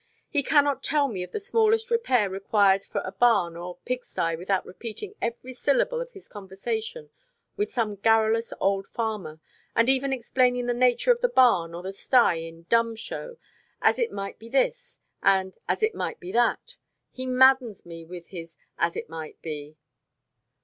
He 0.31 0.41
cannot 0.41 0.81
tell 0.81 1.07
me 1.07 1.21
of 1.21 1.31
the 1.31 1.39
smallest 1.39 1.91
repair 1.91 2.27
required 2.27 2.83
for 2.83 3.01
a 3.01 3.11
barn 3.11 3.55
or 3.55 3.77
pig 3.85 4.03
sty 4.03 4.33
without 4.33 4.65
repeating 4.65 5.13
every 5.21 5.53
syllable 5.53 6.01
of 6.01 6.13
his 6.13 6.27
conversation 6.27 7.11
with 7.55 7.71
some 7.71 7.97
garrulous 7.97 8.51
old 8.59 8.87
farmer, 8.87 9.39
and 9.75 9.89
even 9.91 10.11
explaining 10.11 10.65
the 10.65 10.73
nature 10.73 11.11
of 11.11 11.21
the 11.21 11.29
barn 11.29 11.75
or 11.75 11.83
the 11.83 11.93
sty 11.93 12.33
in 12.33 12.63
dumb 12.63 12.95
show, 12.95 13.37
'as 13.79 13.99
it 13.99 14.11
might 14.11 14.39
be 14.39 14.49
this,' 14.49 14.99
and 15.21 15.59
'as 15.69 15.83
it 15.83 15.93
might 15.93 16.19
be 16.19 16.31
that.' 16.31 16.77
He 17.11 17.27
maddens 17.27 17.85
me 17.85 18.03
with 18.03 18.29
his 18.29 18.57
'as 18.79 18.95
it 18.95 19.07
might 19.07 19.39
be.'" 19.43 19.77